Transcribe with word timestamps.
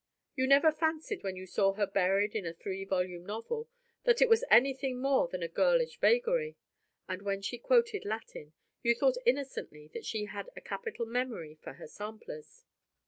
You 0.35 0.47
never 0.47 0.71
fancied, 0.71 1.21
when 1.21 1.35
you 1.35 1.45
saw 1.45 1.73
her 1.73 1.85
buried 1.85 2.33
in 2.35 2.43
a 2.43 2.55
three 2.55 2.85
volume 2.85 3.23
novel, 3.23 3.69
that 4.03 4.19
it 4.19 4.27
was 4.29 4.43
anything 4.49 4.99
more 4.99 5.27
than 5.27 5.43
a 5.43 5.47
girlish 5.47 5.99
vagary; 5.99 6.55
and 7.07 7.21
when 7.21 7.43
she 7.43 7.59
quoted 7.59 8.03
Latin, 8.03 8.53
you 8.81 8.95
thought 8.95 9.17
innocently 9.27 9.89
that 9.93 10.03
she 10.03 10.25
had 10.25 10.49
a 10.55 10.59
capital 10.61 11.05
memory 11.05 11.53
for 11.61 11.73
her 11.73 11.85
samplers. 11.85 12.65